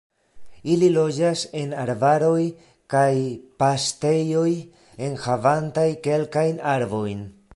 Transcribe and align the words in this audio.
Ili 0.75 0.87
loĝas 0.93 1.43
en 1.59 1.75
arbaroj 1.81 2.39
kaj 2.95 3.11
paŝtejoj 3.63 4.49
enhavantaj 5.09 5.87
kelkajn 6.09 6.61
arbojn. 6.77 7.25